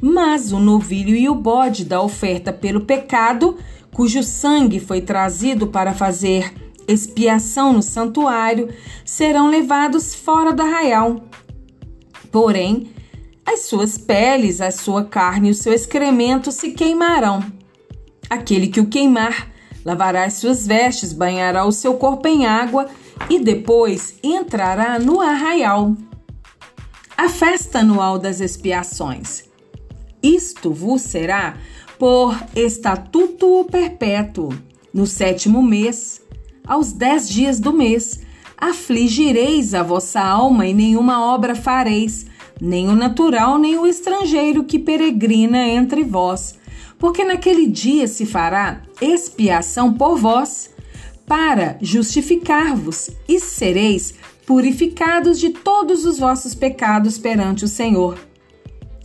mas 0.00 0.52
o 0.52 0.58
novilho 0.58 1.14
e 1.14 1.28
o 1.28 1.34
bode 1.34 1.84
da 1.84 2.00
oferta 2.00 2.52
pelo 2.52 2.82
pecado, 2.82 3.56
cujo 3.92 4.22
sangue 4.22 4.78
foi 4.78 5.00
trazido 5.00 5.66
para 5.66 5.92
fazer 5.92 6.52
expiação 6.86 7.72
no 7.72 7.82
santuário, 7.82 8.68
serão 9.04 9.48
levados 9.48 10.14
fora 10.14 10.52
do 10.52 10.62
arraial. 10.62 11.24
Porém, 12.30 12.90
as 13.48 13.60
suas 13.60 13.96
peles, 13.96 14.60
a 14.60 14.70
sua 14.70 15.04
carne 15.04 15.48
e 15.48 15.52
o 15.52 15.54
seu 15.54 15.72
excremento 15.72 16.52
se 16.52 16.72
queimarão. 16.72 17.42
Aquele 18.28 18.68
que 18.68 18.78
o 18.78 18.86
queimar 18.86 19.50
lavará 19.82 20.24
as 20.24 20.34
suas 20.34 20.66
vestes, 20.66 21.14
banhará 21.14 21.64
o 21.64 21.72
seu 21.72 21.94
corpo 21.94 22.28
em 22.28 22.44
água 22.44 22.88
e 23.30 23.38
depois 23.38 24.18
entrará 24.22 24.98
no 24.98 25.22
arraial. 25.22 25.96
A 27.16 27.30
festa 27.30 27.78
anual 27.78 28.18
das 28.18 28.40
expiações. 28.40 29.44
Isto 30.22 30.70
vos 30.70 31.00
será 31.00 31.56
por 31.98 32.38
estatuto 32.54 33.64
perpétuo. 33.70 34.50
No 34.92 35.06
sétimo 35.06 35.62
mês, 35.62 36.20
aos 36.66 36.92
dez 36.92 37.26
dias 37.26 37.58
do 37.58 37.72
mês, 37.72 38.20
afligireis 38.58 39.72
a 39.72 39.82
vossa 39.82 40.20
alma 40.20 40.66
e 40.66 40.74
nenhuma 40.74 41.24
obra 41.24 41.54
fareis, 41.54 42.26
nem 42.60 42.88
o 42.88 42.94
natural, 42.94 43.58
nem 43.58 43.78
o 43.78 43.86
estrangeiro 43.86 44.64
que 44.64 44.78
peregrina 44.78 45.66
entre 45.66 46.02
vós, 46.02 46.58
porque 46.98 47.24
naquele 47.24 47.66
dia 47.66 48.08
se 48.08 48.26
fará 48.26 48.82
expiação 49.00 49.92
por 49.92 50.16
vós, 50.16 50.70
para 51.26 51.76
justificar-vos, 51.80 53.10
e 53.28 53.38
sereis 53.38 54.14
purificados 54.46 55.38
de 55.38 55.50
todos 55.50 56.06
os 56.06 56.18
vossos 56.18 56.54
pecados 56.54 57.18
perante 57.18 57.66
o 57.66 57.68
Senhor. 57.68 58.18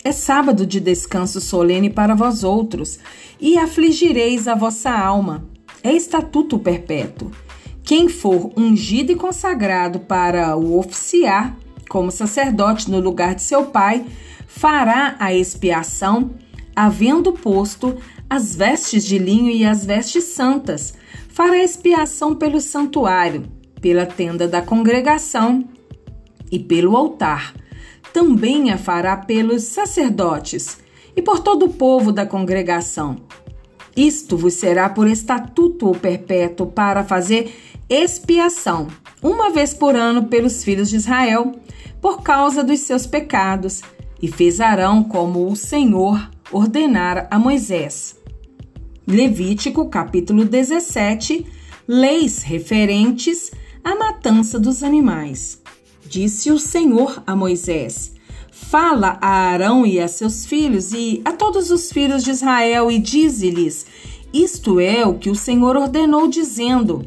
É 0.01 0.11
sábado 0.11 0.65
de 0.65 0.79
descanso 0.79 1.41
solene 1.41 1.89
para 1.89 2.15
vós 2.15 2.43
outros, 2.43 2.97
e 3.41 3.57
afligireis 3.57 4.47
a 4.47 4.55
vossa 4.55 4.89
alma. 4.89 5.45
É 5.83 5.91
estatuto 5.91 6.57
perpétuo. 6.57 7.29
Quem 7.83 8.07
for 8.07 8.51
ungido 8.55 9.11
e 9.11 9.15
consagrado 9.15 9.99
para 9.99 10.55
o 10.55 10.79
oficiar, 10.79 11.57
como 11.89 12.11
sacerdote 12.11 12.89
no 12.89 12.99
lugar 12.99 13.35
de 13.35 13.41
seu 13.41 13.65
pai, 13.65 14.05
fará 14.47 15.15
a 15.19 15.33
expiação, 15.33 16.31
havendo 16.75 17.33
posto 17.33 17.97
as 18.29 18.55
vestes 18.55 19.03
de 19.03 19.17
linho 19.17 19.51
e 19.51 19.65
as 19.65 19.85
vestes 19.85 20.23
santas, 20.25 20.93
fará 21.29 21.57
expiação 21.57 22.35
pelo 22.35 22.59
santuário, 22.59 23.43
pela 23.81 24.05
tenda 24.05 24.47
da 24.47 24.61
congregação 24.61 25.65
e 26.51 26.59
pelo 26.59 26.95
altar 26.95 27.53
também 28.13 28.71
a 28.71 28.77
fará 28.77 29.17
pelos 29.17 29.63
sacerdotes 29.63 30.77
e 31.15 31.21
por 31.21 31.39
todo 31.39 31.65
o 31.65 31.73
povo 31.73 32.11
da 32.11 32.25
congregação. 32.25 33.17
Isto 33.97 34.37
vos 34.37 34.53
será 34.53 34.87
por 34.87 35.07
estatuto 35.07 35.91
perpétuo 35.93 36.67
para 36.67 37.03
fazer 37.03 37.53
expiação, 37.93 38.87
uma 39.21 39.51
vez 39.51 39.73
por 39.73 39.95
ano, 39.95 40.23
pelos 40.23 40.63
filhos 40.63 40.89
de 40.89 40.95
Israel, 40.95 41.51
por 42.01 42.23
causa 42.23 42.63
dos 42.63 42.79
seus 42.79 43.05
pecados, 43.05 43.81
e 44.19 44.27
fez 44.27 44.59
Arão 44.59 45.03
como 45.03 45.47
o 45.47 45.55
Senhor 45.55 46.31
ordenara 46.51 47.27
a 47.29 47.37
Moisés. 47.37 48.15
Levítico 49.05 49.89
capítulo 49.89 50.43
17 50.43 51.45
Leis 51.87 52.41
referentes 52.41 53.51
à 53.83 53.95
matança 53.95 54.57
dos 54.57 54.81
animais. 54.81 55.61
Disse 56.07 56.51
o 56.51 56.57
Senhor 56.57 57.21
a 57.27 57.35
Moisés: 57.35 58.15
Fala 58.49 59.17
a 59.21 59.51
Arão 59.51 59.85
e 59.85 59.99
a 59.99 60.07
seus 60.07 60.45
filhos 60.45 60.93
e 60.93 61.21
a 61.25 61.33
todos 61.33 61.69
os 61.69 61.91
filhos 61.91 62.23
de 62.23 62.31
Israel 62.31 62.89
e 62.89 62.97
dize-lhes: 62.97 63.85
Isto 64.33 64.79
é 64.79 65.05
o 65.05 65.15
que 65.15 65.29
o 65.29 65.35
Senhor 65.35 65.75
ordenou, 65.75 66.27
dizendo: 66.27 67.05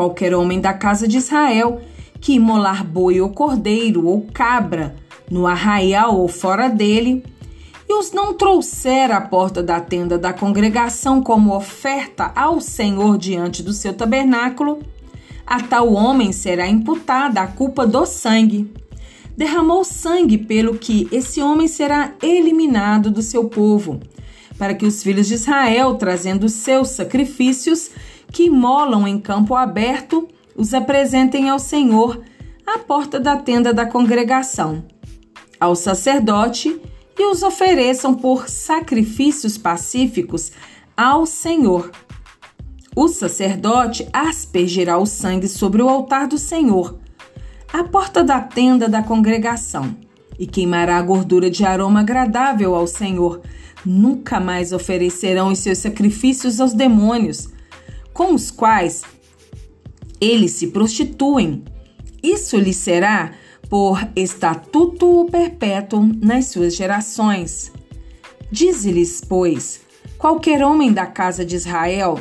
Qualquer 0.00 0.34
homem 0.34 0.58
da 0.58 0.72
casa 0.72 1.06
de 1.06 1.18
Israel 1.18 1.82
que 2.22 2.32
imolar 2.32 2.82
boi 2.82 3.20
ou 3.20 3.28
cordeiro 3.28 4.06
ou 4.06 4.22
cabra 4.32 4.96
no 5.30 5.46
arraial 5.46 6.18
ou 6.18 6.26
fora 6.26 6.70
dele, 6.70 7.22
e 7.86 7.92
os 7.92 8.10
não 8.10 8.32
trouxer 8.32 9.12
à 9.12 9.20
porta 9.20 9.62
da 9.62 9.78
tenda 9.78 10.16
da 10.16 10.32
congregação 10.32 11.22
como 11.22 11.54
oferta 11.54 12.32
ao 12.34 12.62
Senhor 12.62 13.18
diante 13.18 13.62
do 13.62 13.74
seu 13.74 13.92
tabernáculo, 13.92 14.78
a 15.46 15.60
tal 15.60 15.92
homem 15.92 16.32
será 16.32 16.66
imputada 16.66 17.42
a 17.42 17.46
culpa 17.46 17.86
do 17.86 18.06
sangue. 18.06 18.72
Derramou 19.36 19.84
sangue, 19.84 20.38
pelo 20.38 20.78
que 20.78 21.08
esse 21.12 21.42
homem 21.42 21.68
será 21.68 22.14
eliminado 22.22 23.10
do 23.10 23.20
seu 23.20 23.50
povo, 23.50 24.00
para 24.56 24.72
que 24.72 24.86
os 24.86 25.02
filhos 25.02 25.28
de 25.28 25.34
Israel, 25.34 25.96
trazendo 25.96 26.48
seus 26.48 26.88
sacrifícios, 26.88 27.90
que 28.32 28.50
molam 28.50 29.06
em 29.06 29.18
campo 29.18 29.54
aberto, 29.54 30.28
os 30.56 30.74
apresentem 30.74 31.48
ao 31.48 31.58
Senhor 31.58 32.22
à 32.66 32.78
porta 32.78 33.18
da 33.18 33.36
tenda 33.36 33.72
da 33.72 33.86
congregação, 33.86 34.84
ao 35.58 35.74
sacerdote, 35.74 36.80
e 37.18 37.24
os 37.30 37.42
ofereçam 37.42 38.14
por 38.14 38.48
sacrifícios 38.48 39.58
pacíficos 39.58 40.52
ao 40.96 41.26
Senhor 41.26 41.90
o 42.94 43.06
sacerdote 43.06 44.08
aspergirá 44.12 44.98
o 44.98 45.06
sangue 45.06 45.48
sobre 45.48 45.80
o 45.80 45.88
altar 45.88 46.26
do 46.26 46.36
Senhor, 46.36 46.98
à 47.72 47.84
porta 47.84 48.24
da 48.24 48.40
tenda 48.40 48.88
da 48.88 49.00
congregação, 49.00 49.96
e 50.36 50.46
queimará 50.46 50.96
a 50.98 51.02
gordura 51.02 51.48
de 51.48 51.64
aroma 51.64 52.00
agradável 52.00 52.74
ao 52.74 52.88
Senhor. 52.88 53.42
Nunca 53.86 54.40
mais 54.40 54.72
oferecerão 54.72 55.52
os 55.52 55.60
seus 55.60 55.78
sacrifícios 55.78 56.60
aos 56.60 56.72
demônios, 56.72 57.48
com 58.20 58.34
os 58.34 58.50
quais 58.50 59.00
eles 60.20 60.50
se 60.50 60.66
prostituem. 60.66 61.64
Isso 62.22 62.58
lhe 62.58 62.74
será 62.74 63.32
por 63.70 64.06
estatuto 64.14 65.26
perpétuo 65.32 66.06
nas 66.20 66.48
suas 66.48 66.76
gerações. 66.76 67.72
Dize-lhes, 68.52 69.22
pois, 69.26 69.80
qualquer 70.18 70.62
homem 70.62 70.92
da 70.92 71.06
casa 71.06 71.46
de 71.46 71.56
Israel 71.56 72.20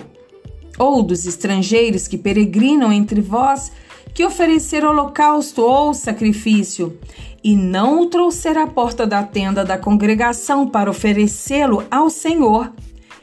ou 0.78 1.04
dos 1.04 1.26
estrangeiros 1.26 2.08
que 2.08 2.18
peregrinam 2.18 2.94
entre 2.94 3.20
vós, 3.20 3.70
que 4.14 4.24
oferecer 4.24 4.86
holocausto 4.86 5.62
ou 5.64 5.94
sacrifício, 5.94 6.98
e 7.44 7.58
não 7.58 8.00
o 8.00 8.06
trouxer 8.06 8.58
à 8.58 8.66
porta 8.66 9.06
da 9.06 9.22
tenda 9.22 9.66
da 9.66 9.78
congregação 9.78 10.66
para 10.66 10.90
oferecê-lo 10.90 11.84
ao 11.92 12.10
Senhor, 12.10 12.72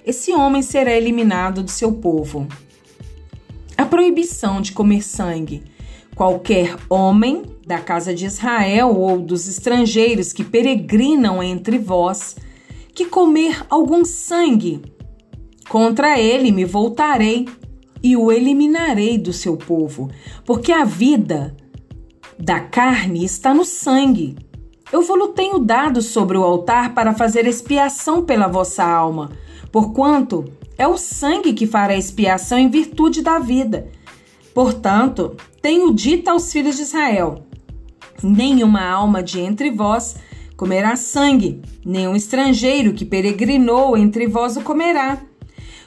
esse 0.04 0.30
homem 0.34 0.60
será 0.60 0.92
eliminado 0.92 1.62
do 1.62 1.70
seu 1.70 1.90
povo. 1.90 2.46
A 3.76 3.84
proibição 3.84 4.60
de 4.60 4.72
comer 4.72 5.02
sangue. 5.02 5.62
Qualquer 6.14 6.76
homem 6.88 7.42
da 7.66 7.78
casa 7.78 8.14
de 8.14 8.24
Israel 8.24 8.96
ou 8.96 9.18
dos 9.18 9.46
estrangeiros 9.46 10.32
que 10.32 10.42
peregrinam 10.42 11.42
entre 11.42 11.78
vós, 11.78 12.36
que 12.94 13.04
comer 13.04 13.62
algum 13.68 14.02
sangue, 14.04 14.80
contra 15.68 16.18
ele 16.18 16.50
me 16.50 16.64
voltarei 16.64 17.46
e 18.02 18.16
o 18.16 18.32
eliminarei 18.32 19.18
do 19.18 19.32
seu 19.32 19.56
povo, 19.56 20.10
porque 20.44 20.72
a 20.72 20.84
vida 20.84 21.54
da 22.38 22.60
carne 22.60 23.24
está 23.24 23.52
no 23.52 23.64
sangue. 23.64 24.36
Eu 24.92 25.02
vou-lo 25.02 25.28
tenho 25.28 25.58
dado 25.58 26.00
sobre 26.00 26.38
o 26.38 26.44
altar 26.44 26.94
para 26.94 27.12
fazer 27.12 27.46
expiação 27.46 28.24
pela 28.24 28.46
vossa 28.46 28.84
alma, 28.84 29.32
porquanto 29.72 30.44
é 30.78 30.86
o 30.86 30.96
sangue 30.96 31.52
que 31.52 31.66
fará 31.66 31.96
expiação 31.96 32.58
em 32.58 32.68
virtude 32.68 33.22
da 33.22 33.38
vida. 33.38 33.90
Portanto, 34.54 35.36
tenho 35.60 35.92
dito 35.92 36.28
aos 36.28 36.52
filhos 36.52 36.76
de 36.76 36.82
Israel: 36.82 37.46
nenhuma 38.22 38.82
alma 38.82 39.22
de 39.22 39.40
entre 39.40 39.70
vós 39.70 40.16
comerá 40.56 40.96
sangue, 40.96 41.60
nenhum 41.84 42.16
estrangeiro 42.16 42.94
que 42.94 43.04
peregrinou 43.04 43.96
entre 43.96 44.26
vós 44.26 44.56
o 44.56 44.62
comerá. 44.62 45.20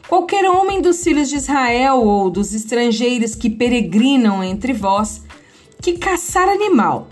Qualquer 0.07 0.49
homem 0.49 0.81
dos 0.81 1.03
filhos 1.03 1.29
de 1.29 1.35
Israel 1.35 2.01
ou 2.03 2.29
dos 2.29 2.53
estrangeiros 2.53 3.35
que 3.35 3.49
peregrinam 3.49 4.43
entre 4.43 4.73
vós, 4.73 5.23
que 5.81 5.93
caçar 5.93 6.49
animal 6.49 7.07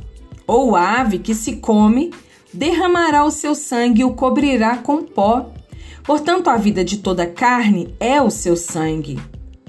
ou 0.47 0.75
ave 0.75 1.19
que 1.19 1.35
se 1.35 1.57
come, 1.57 2.11
derramará 2.53 3.23
o 3.23 3.31
seu 3.31 3.53
sangue 3.53 4.01
e 4.01 4.05
o 4.05 4.13
cobrirá 4.13 4.77
com 4.77 5.03
pó. 5.03 5.51
Portanto, 6.07 6.49
a 6.49 6.55
vida 6.55 6.85
de 6.85 6.99
toda 6.99 7.27
carne 7.27 7.93
é 7.99 8.21
o 8.21 8.29
seu 8.29 8.55
sangue. 8.55 9.19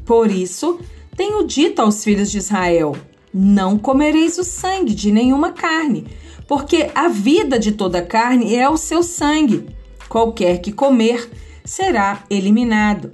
Por 0.07 0.31
isso, 0.31 0.79
tenho 1.17 1.45
dito 1.45 1.83
aos 1.83 2.05
filhos 2.05 2.31
de 2.31 2.39
Israel: 2.39 2.95
não 3.35 3.77
comereis 3.77 4.39
o 4.39 4.45
sangue 4.45 4.95
de 4.95 5.11
nenhuma 5.11 5.51
carne, 5.51 6.07
porque 6.47 6.91
a 6.95 7.09
vida 7.09 7.59
de 7.59 7.73
toda 7.73 8.01
carne 8.01 8.55
é 8.55 8.69
o 8.69 8.77
seu 8.77 9.03
sangue. 9.03 9.67
Qualquer 10.09 10.61
que 10.61 10.71
comer 10.71 11.29
será 11.65 12.23
eliminado. 12.31 13.11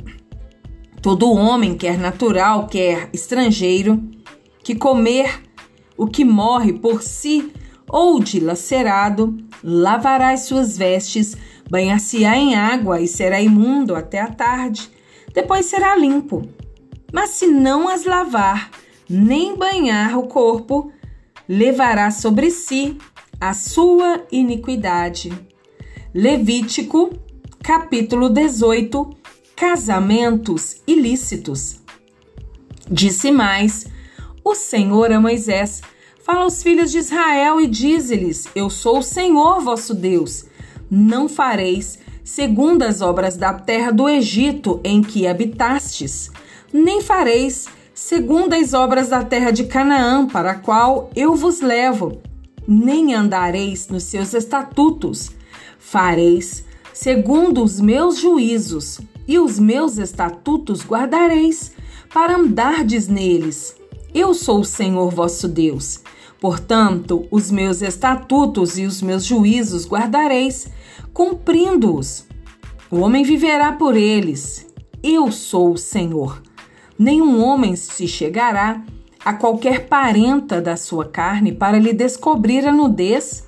Todo 1.00 1.33
homem, 1.33 1.75
quer 1.75 1.99
natural, 1.99 2.66
quer 2.66 3.09
estrangeiro, 3.11 4.02
que 4.62 4.75
comer 4.75 5.40
o 5.97 6.07
que 6.07 6.26
morre 6.26 6.75
por 6.75 7.02
si 7.02 7.50
ou 7.88 8.21
dilacerado, 8.21 9.37
lavará 9.62 10.31
as 10.31 10.40
suas 10.40 10.76
vestes, 10.76 11.37
banhar-se-á 11.75 12.37
em 12.37 12.54
água 12.54 13.00
e 13.00 13.08
será 13.08 13.41
imundo 13.41 13.97
até 13.97 14.21
a 14.21 14.28
tarde. 14.28 14.89
Depois 15.34 15.67
será 15.67 15.97
limpo. 15.97 16.49
Mas 17.13 17.30
se 17.30 17.49
não 17.49 17.89
as 17.89 18.04
lavar, 18.04 18.71
nem 19.10 19.56
banhar 19.56 20.17
o 20.17 20.28
corpo, 20.28 20.93
levará 21.49 22.13
sobre 22.13 22.52
si 22.52 22.97
a 23.41 23.52
sua 23.52 24.25
iniquidade. 24.30 25.32
Levítico, 26.15 27.10
capítulo 27.60 28.28
18, 28.28 29.10
casamentos 29.56 30.76
ilícitos. 30.87 31.80
Disse 32.89 33.32
mais: 33.32 33.87
o 34.45 34.54
Senhor 34.54 35.10
a 35.10 35.21
Moisés: 35.21 35.82
Fala 36.23 36.45
aos 36.45 36.63
filhos 36.63 36.93
de 36.93 36.99
Israel 36.99 37.60
e 37.60 37.67
dize-lhes: 37.67 38.47
Eu 38.54 38.71
sou 38.71 38.99
o 38.99 39.02
Senhor 39.02 39.60
vosso 39.60 39.93
Deus. 39.93 40.53
Não 40.97 41.28
fareis 41.28 41.99
segundo 42.23 42.85
as 42.85 43.00
obras 43.00 43.37
da 43.37 43.52
terra 43.52 43.91
do 43.91 44.09
Egito 44.09 44.80
em 44.85 45.02
que 45.02 45.26
habitastes, 45.26 46.30
nem 46.73 47.00
fareis 47.00 47.67
segundo 47.93 48.54
as 48.54 48.75
obras 48.75 49.09
da 49.09 49.25
terra 49.25 49.50
de 49.50 49.65
Canaã, 49.65 50.25
para 50.25 50.52
a 50.52 50.54
qual 50.54 51.11
eu 51.17 51.35
vos 51.35 51.61
levo, 51.61 52.23
nem 52.69 53.13
andareis 53.13 53.89
nos 53.89 54.04
seus 54.04 54.35
estatutos. 54.35 55.33
Fareis 55.80 56.65
segundo 56.93 57.65
os 57.65 57.80
meus 57.80 58.21
juízos, 58.21 59.00
e 59.26 59.37
os 59.37 59.59
meus 59.59 59.99
estatutos 59.99 60.87
guardareis, 60.87 61.73
para 62.13 62.37
andardes 62.37 63.09
neles 63.09 63.75
eu 64.15 64.33
sou 64.33 64.61
o 64.61 64.65
Senhor 64.65 65.11
vosso 65.11 65.49
Deus. 65.49 66.00
Portanto, 66.41 67.26
os 67.33 67.50
meus 67.50 67.83
estatutos 67.83 68.78
e 68.78 68.85
os 68.85 69.02
meus 69.02 69.25
juízos 69.25 69.89
guardareis, 69.89 70.69
cumprindo-os. 71.15 72.27
O 72.91 72.99
homem 72.99 73.25
viverá 73.25 73.73
por 73.73 73.97
eles. 73.97 74.67
Eu 75.03 75.33
sou 75.33 75.73
o 75.73 75.79
Senhor. 75.79 76.43
Nenhum 76.99 77.43
homem 77.43 77.75
se 77.75 78.07
chegará 78.07 78.83
a 79.25 79.33
qualquer 79.33 79.89
parenta 79.89 80.61
da 80.61 80.77
sua 80.77 81.07
carne 81.07 81.53
para 81.53 81.79
lhe 81.79 81.95
descobrir 81.95 82.69
a 82.69 82.73
nudez. 82.73 83.47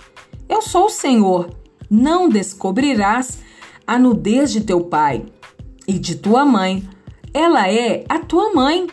Eu 0.48 0.62
sou 0.62 0.86
o 0.86 0.90
Senhor. 0.90 1.50
Não 1.90 2.28
descobrirás 2.28 3.40
a 3.86 3.98
nudez 3.98 4.50
de 4.50 4.62
teu 4.62 4.84
pai 4.84 5.26
e 5.86 5.98
de 5.98 6.14
tua 6.14 6.46
mãe. 6.46 6.88
Ela 7.34 7.70
é 7.70 8.04
a 8.08 8.18
tua 8.18 8.54
mãe 8.54 8.86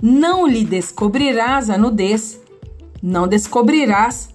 não 0.00 0.46
lhe 0.46 0.64
descobrirás 0.64 1.68
a 1.68 1.76
nudez, 1.76 2.40
não 3.02 3.26
descobrirás 3.26 4.28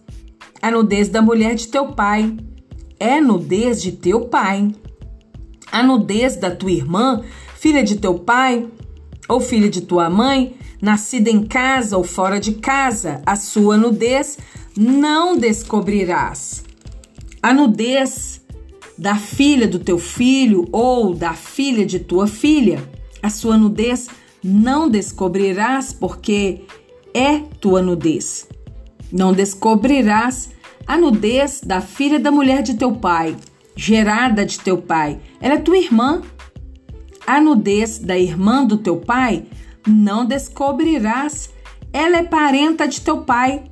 a 0.62 0.70
nudez 0.70 1.08
da 1.08 1.22
mulher 1.22 1.56
de 1.56 1.70
teu 1.70 1.94
pai, 1.94 2.36
é 3.04 3.20
nudez 3.20 3.82
de 3.82 3.92
teu 3.92 4.22
pai. 4.22 4.74
A 5.70 5.84
nudez 5.84 6.38
da 6.38 6.50
tua 6.50 6.72
irmã, 6.72 7.22
filha 7.60 7.84
de 7.84 7.98
teu 7.98 8.18
pai 8.18 8.66
ou 9.28 9.42
filha 9.42 9.70
de 9.70 9.82
tua 9.82 10.10
mãe, 10.10 10.56
nascida 10.82 11.30
em 11.30 11.44
casa 11.44 11.98
ou 11.98 12.04
fora 12.06 12.40
de 12.40 12.54
casa, 12.54 13.22
a 13.26 13.36
sua 13.36 13.76
nudez 13.76 14.38
não 14.78 15.38
descobrirás. 15.38 16.64
A 17.42 17.54
nudez 17.54 18.42
da 18.98 19.16
filha 19.16 19.68
do 19.68 19.80
teu 19.80 20.00
filho 20.00 20.66
ou 20.72 21.14
da 21.14 21.34
filha 21.34 21.86
de 21.86 22.00
tua 22.00 22.26
filha, 22.26 22.82
a 23.22 23.30
sua 23.30 23.58
nudez 23.58 24.08
não 24.42 24.88
descobrirás, 24.90 25.92
porque 25.92 26.62
é 27.14 27.40
tua 27.60 27.82
nudez. 27.82 28.48
Não 29.12 29.34
descobrirás 29.34 30.53
a 30.86 30.98
nudez 30.98 31.62
da 31.64 31.82
filha 31.82 32.20
da 32.20 32.32
mulher 32.32 32.62
de 32.62 32.76
teu 32.76 32.94
pai, 32.94 33.36
gerada 33.76 34.46
de 34.46 34.60
teu 34.60 34.78
pai. 34.78 35.20
Ela 35.40 35.56
é 35.56 35.60
tua 35.60 35.78
irmã. 35.78 36.22
A 37.26 37.40
nudez 37.40 38.00
da 38.00 38.18
irmã 38.18 38.66
do 38.66 38.78
teu 38.78 38.98
pai 38.98 39.46
não 39.88 40.26
descobrirás. 40.26 41.52
Ela 41.92 42.18
é 42.18 42.24
parenta 42.24 42.88
de 42.88 43.02
teu 43.02 43.22
pai. 43.22 43.64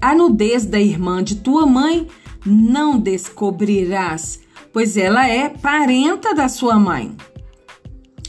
A 0.00 0.14
nudez 0.14 0.66
da 0.66 0.80
irmã 0.80 1.22
de 1.22 1.36
tua 1.36 1.66
mãe 1.66 2.08
não 2.44 2.98
descobrirás, 2.98 4.40
pois 4.72 4.96
ela 4.96 5.26
é 5.26 5.48
parenta 5.48 6.34
da 6.34 6.48
sua 6.48 6.78
mãe 6.78 7.16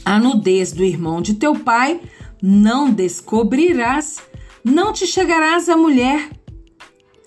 a 0.06 0.20
nudez 0.20 0.70
do 0.70 0.84
irmão 0.84 1.20
de 1.20 1.34
teu 1.34 1.56
pai, 1.56 2.00
não 2.40 2.92
descobrirás, 2.92 4.18
não 4.62 4.92
te 4.92 5.04
chegarás 5.04 5.68
à 5.68 5.76
mulher. 5.76 6.30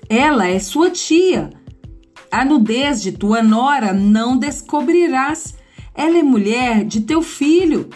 Ela 0.09 0.47
é 0.47 0.57
sua 0.57 0.89
tia. 0.89 1.51
A 2.31 2.43
nudez 2.43 2.99
de 2.99 3.11
tua 3.11 3.43
nora 3.43 3.93
não 3.93 4.35
descobrirás. 4.35 5.53
Ela 5.93 6.17
é 6.17 6.23
mulher 6.23 6.83
de 6.83 7.01
teu 7.01 7.21
filho. 7.21 7.91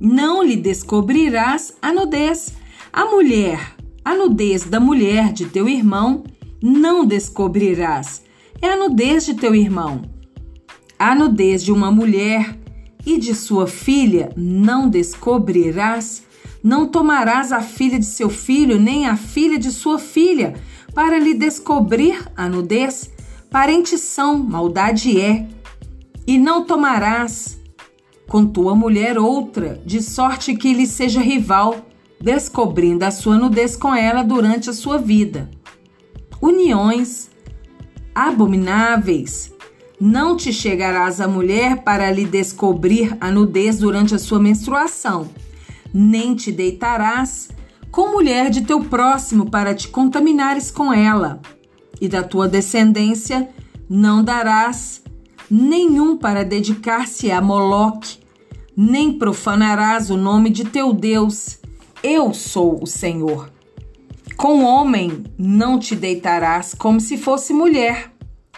Não 0.00 0.42
lhe 0.42 0.56
descobrirás 0.56 1.76
a 1.82 1.92
nudez. 1.92 2.54
A 2.90 3.04
mulher, 3.04 3.76
a 4.02 4.14
nudez 4.14 4.64
da 4.64 4.80
mulher 4.80 5.30
de 5.30 5.44
teu 5.44 5.68
irmão, 5.68 6.24
não 6.62 7.04
descobrirás. 7.04 8.22
É 8.62 8.70
a 8.70 8.76
nudez 8.76 9.26
de 9.26 9.34
teu 9.34 9.54
irmão. 9.54 10.00
A 10.98 11.14
nudez 11.14 11.62
de 11.62 11.70
uma 11.70 11.92
mulher 11.92 12.58
e 13.04 13.18
de 13.18 13.34
sua 13.34 13.66
filha 13.66 14.32
não 14.34 14.88
descobrirás? 14.88 16.22
Não 16.64 16.86
tomarás 16.86 17.52
a 17.52 17.60
filha 17.60 17.98
de 17.98 18.06
seu 18.06 18.30
filho, 18.30 18.80
nem 18.80 19.06
a 19.06 19.16
filha 19.16 19.58
de 19.58 19.70
sua 19.70 19.98
filha, 19.98 20.54
para 20.94 21.18
lhe 21.18 21.34
descobrir 21.34 22.22
a 22.36 22.48
nudez? 22.48 23.10
Parentes 23.50 24.00
são, 24.00 24.38
maldade 24.38 25.20
é. 25.20 25.46
E 26.26 26.38
não 26.38 26.64
tomarás 26.64 27.60
com 28.28 28.46
tua 28.46 28.74
mulher 28.74 29.18
outra, 29.18 29.80
de 29.84 30.02
sorte 30.02 30.54
que 30.54 30.72
lhe 30.72 30.86
seja 30.86 31.20
rival, 31.20 31.86
descobrindo 32.18 33.04
a 33.04 33.10
sua 33.10 33.36
nudez 33.36 33.76
com 33.76 33.94
ela 33.94 34.22
durante 34.22 34.70
a 34.70 34.72
sua 34.72 34.96
vida. 34.96 35.50
Uniões 36.40 37.30
abomináveis. 38.14 39.52
Não 40.00 40.36
te 40.36 40.52
chegarás 40.52 41.20
à 41.20 41.28
mulher 41.28 41.82
para 41.82 42.10
lhe 42.10 42.24
descobrir 42.24 43.16
a 43.20 43.30
nudez 43.30 43.78
durante 43.78 44.14
a 44.14 44.18
sua 44.18 44.40
menstruação, 44.40 45.28
nem 45.92 46.34
te 46.34 46.50
deitarás 46.50 47.50
com 47.92 48.10
mulher 48.10 48.48
de 48.48 48.62
teu 48.62 48.80
próximo 48.80 49.50
para 49.50 49.74
te 49.74 49.86
contaminares 49.86 50.70
com 50.70 50.90
ela, 50.90 51.42
e 52.00 52.08
da 52.08 52.22
tua 52.22 52.48
descendência 52.48 53.50
não 53.88 54.24
darás 54.24 55.02
nenhum 55.50 56.16
para 56.16 56.42
dedicar-se 56.42 57.30
a 57.30 57.42
Moloque, 57.42 58.18
nem 58.74 59.18
profanarás 59.18 60.08
o 60.08 60.16
nome 60.16 60.48
de 60.48 60.64
teu 60.64 60.94
Deus. 60.94 61.58
Eu 62.02 62.32
sou 62.32 62.82
o 62.82 62.86
Senhor. 62.86 63.52
Com 64.38 64.64
homem 64.64 65.24
não 65.38 65.78
te 65.78 65.94
deitarás 65.94 66.74
como 66.74 66.98
se 66.98 67.18
fosse 67.18 67.52
mulher. 67.52 68.10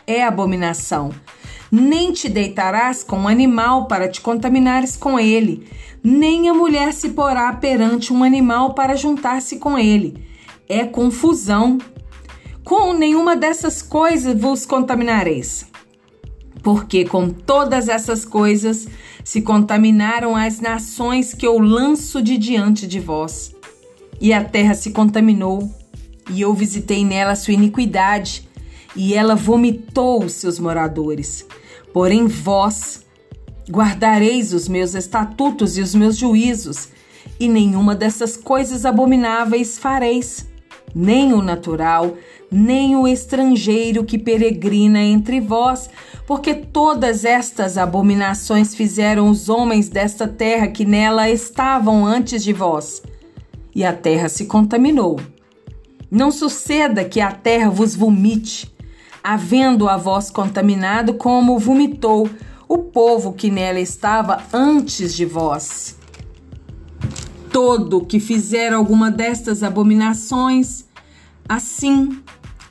É 0.07 0.23
abominação. 0.23 1.11
Nem 1.77 2.13
te 2.13 2.29
deitarás 2.29 3.03
com 3.03 3.19
um 3.19 3.27
animal 3.27 3.89
para 3.89 4.09
te 4.09 4.21
contaminares 4.21 4.95
com 4.95 5.19
ele, 5.19 5.67
nem 6.05 6.49
a 6.49 6.55
mulher 6.55 6.93
se 6.93 7.09
porá 7.09 7.53
perante 7.53 8.13
um 8.13 8.23
animal 8.23 8.75
para 8.75 8.95
juntar-se 8.95 9.57
com 9.57 9.77
ele. 9.77 10.25
É 10.69 10.85
confusão. 10.85 11.79
Com 12.63 12.93
nenhuma 12.93 13.35
dessas 13.35 13.83
coisas 13.83 14.41
vos 14.41 14.65
contaminareis 14.65 15.67
porque 16.63 17.05
com 17.05 17.29
todas 17.29 17.89
essas 17.89 18.25
coisas 18.25 18.87
se 19.25 19.43
contaminaram 19.43 20.35
as 20.35 20.61
nações 20.61 21.35
que 21.35 21.47
eu 21.47 21.59
lanço 21.59 22.23
de 22.23 22.39
diante 22.39 22.87
de 22.87 23.01
vós. 23.01 23.55
E 24.19 24.33
a 24.33 24.43
terra 24.43 24.75
se 24.75 24.93
contaminou, 24.93 25.71
e 26.31 26.41
eu 26.41 26.55
visitei 26.55 27.05
nela 27.05 27.35
sua 27.35 27.53
iniquidade, 27.53 28.49
e 28.97 29.13
ela 29.13 29.35
vomitou 29.35 30.25
os 30.25 30.33
seus 30.33 30.59
moradores. 30.59 31.45
Porém, 31.95 32.27
vós 32.27 33.05
guardareis 33.71 34.53
os 34.53 34.69
meus 34.69 34.97
estatutos 34.97 35.79
e 35.79 35.81
os 35.81 35.95
meus 35.95 36.17
juízos, 36.17 36.89
e 37.39 37.49
nenhuma 37.49 37.95
dessas 37.95 38.37
coisas 38.37 38.85
abomináveis 38.85 39.79
fareis, 39.79 40.47
nem 40.93 41.33
o 41.33 41.41
natural, 41.41 42.17
nem 42.51 42.97
o 42.97 43.07
estrangeiro 43.07 44.05
que 44.05 44.19
peregrina 44.19 45.01
entre 45.01 45.41
vós, 45.41 45.89
porque 46.27 46.53
todas 46.53 47.25
estas 47.25 47.79
abominações 47.79 48.75
fizeram 48.75 49.29
os 49.29 49.49
homens 49.49 49.89
desta 49.89 50.27
terra 50.27 50.67
que 50.67 50.85
nela 50.85 51.31
estavam 51.31 52.05
antes 52.05 52.43
de 52.43 52.53
vós. 52.53 53.03
E 53.73 53.85
a 53.85 53.93
terra 53.93 54.29
se 54.29 54.47
contaminou. 54.47 55.21
Não 56.11 56.33
suceda 56.33 57.05
que 57.05 57.21
a 57.21 57.31
terra 57.31 57.71
vos 57.71 57.95
vomite, 57.95 58.74
havendo 59.25 59.89
a 59.89 59.97
vós 59.97 60.31
contaminado 60.31 61.15
como 61.15 61.59
vomitou 61.59 62.29
o 62.69 62.79
povo 62.79 63.33
que 63.33 63.51
nela 63.51 63.81
estava 63.81 64.43
antes 64.53 65.15
de 65.15 65.25
vós. 65.25 65.97
Todo 67.51 68.05
que 68.05 68.21
fizer 68.21 68.73
alguma 68.73 69.11
destas 69.11 69.63
abominações, 69.63 70.85
assim 71.49 72.23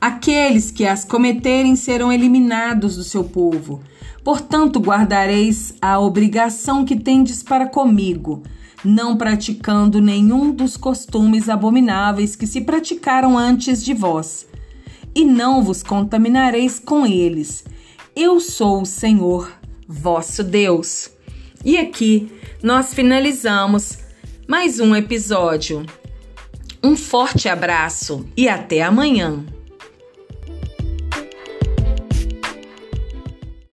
Aqueles 0.04 0.70
que 0.70 0.86
as 0.86 1.02
cometerem 1.02 1.74
serão 1.76 2.12
eliminados 2.12 2.96
do 2.96 3.02
seu 3.02 3.24
povo. 3.24 3.80
Portanto, 4.22 4.78
guardareis 4.78 5.74
a 5.80 5.98
obrigação 5.98 6.84
que 6.84 6.94
tendes 6.94 7.42
para 7.42 7.66
comigo, 7.66 8.42
não 8.84 9.16
praticando 9.16 10.02
nenhum 10.02 10.50
dos 10.50 10.76
costumes 10.76 11.48
abomináveis 11.48 12.36
que 12.36 12.46
se 12.46 12.60
praticaram 12.60 13.38
antes 13.38 13.82
de 13.82 13.94
vós, 13.94 14.46
e 15.14 15.24
não 15.24 15.62
vos 15.62 15.82
contaminareis 15.82 16.78
com 16.78 17.06
eles. 17.06 17.64
Eu 18.16 18.40
sou 18.40 18.82
o 18.82 18.86
Senhor, 18.86 19.52
vosso 19.86 20.42
Deus. 20.42 21.10
E 21.64 21.78
aqui 21.78 22.30
nós 22.62 22.92
finalizamos 22.92 23.98
mais 24.46 24.80
um 24.80 24.94
episódio. 24.94 25.84
Um 26.82 26.96
forte 26.96 27.48
abraço 27.48 28.26
e 28.36 28.48
até 28.48 28.82
amanhã. 28.82 29.44